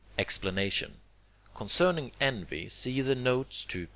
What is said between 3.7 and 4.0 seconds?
III.